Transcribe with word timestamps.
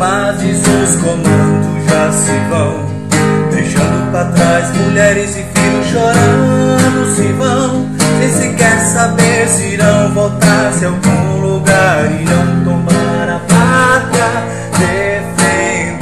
os 0.00 0.94
comandos 1.02 1.84
já 1.90 2.12
se 2.12 2.30
vão, 2.48 2.86
deixando 3.50 4.12
para 4.12 4.26
trás 4.26 4.76
mulheres 4.76 5.30
e 5.30 5.42
filhos 5.42 5.86
chorando 5.86 7.16
se 7.16 7.32
vão, 7.32 7.88
sem 8.20 8.30
sequer 8.30 8.78
saber 8.78 9.48
se 9.48 9.64
irão 9.74 10.14
voltar 10.14 10.72
se 10.72 10.84
algum 10.84 11.40
lugar 11.40 12.12
irão 12.12 12.64
tomar 12.64 13.28
a 13.28 13.40
pátria, 13.40 14.30
defenderão. 14.78 15.98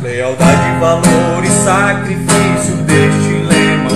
Lealdade, 0.00 0.78
valor 0.78 1.44
e 1.44 1.50
sacrifício 1.64 2.76
deste 2.86 3.32
lema 3.48 3.88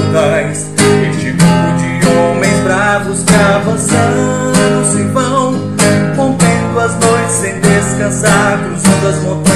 este 1.06 1.30
grupo 1.30 1.68
de 1.78 2.08
homens 2.08 2.58
bravos 2.64 3.22
que 3.22 3.34
avançando 3.34 4.90
se 4.90 5.04
vão, 5.04 5.52
rompendo 6.16 6.80
as 6.80 6.98
noites 6.98 7.34
sem 7.36 7.71
descansar, 8.02 8.58
cruzando 8.58 9.06
as 9.06 9.22
montanhas, 9.22 9.51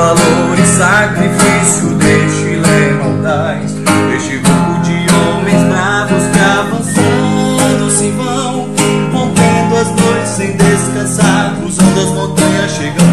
valor 0.00 0.58
e 0.58 0.66
sacrifício 0.66 1.94
deixe 1.96 2.56
lema 2.56 3.04
audaz, 3.04 3.72
deste 4.08 4.38
grupo 4.38 4.80
de 4.82 5.06
homens 5.14 5.62
bravos 5.68 6.22
que 6.32 6.38
avançando 6.38 7.90
se 7.90 8.10
vão, 8.12 8.70
rompendo 9.12 9.76
as 9.76 9.88
noites 9.88 10.30
sem 10.30 10.56
descansar, 10.56 11.54
cruzando 11.60 12.00
as 12.00 12.08
montanhas, 12.12 12.70
chegando. 12.70 13.09